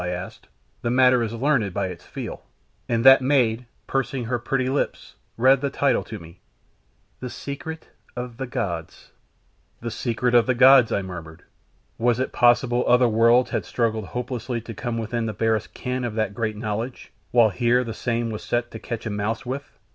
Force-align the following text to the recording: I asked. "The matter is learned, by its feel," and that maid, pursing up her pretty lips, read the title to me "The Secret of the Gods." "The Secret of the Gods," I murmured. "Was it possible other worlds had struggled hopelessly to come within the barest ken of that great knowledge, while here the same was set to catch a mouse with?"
I 0.03 0.09
asked. 0.09 0.47
"The 0.81 0.89
matter 0.89 1.21
is 1.21 1.31
learned, 1.31 1.75
by 1.75 1.85
its 1.89 2.03
feel," 2.03 2.41
and 2.89 3.03
that 3.05 3.21
maid, 3.21 3.67
pursing 3.85 4.23
up 4.23 4.29
her 4.29 4.39
pretty 4.39 4.67
lips, 4.67 5.13
read 5.37 5.61
the 5.61 5.69
title 5.69 6.03
to 6.05 6.17
me 6.17 6.39
"The 7.19 7.29
Secret 7.29 7.89
of 8.15 8.37
the 8.37 8.47
Gods." 8.47 9.11
"The 9.79 9.91
Secret 9.91 10.33
of 10.33 10.47
the 10.47 10.55
Gods," 10.55 10.91
I 10.91 11.03
murmured. 11.03 11.43
"Was 11.99 12.19
it 12.19 12.31
possible 12.33 12.83
other 12.87 13.07
worlds 13.07 13.51
had 13.51 13.63
struggled 13.63 14.07
hopelessly 14.07 14.59
to 14.61 14.73
come 14.73 14.97
within 14.97 15.27
the 15.27 15.33
barest 15.33 15.75
ken 15.75 16.03
of 16.03 16.15
that 16.15 16.33
great 16.33 16.57
knowledge, 16.57 17.11
while 17.29 17.49
here 17.51 17.83
the 17.83 17.93
same 17.93 18.31
was 18.31 18.41
set 18.43 18.71
to 18.71 18.79
catch 18.79 19.05
a 19.05 19.11
mouse 19.11 19.45
with?" 19.45 19.77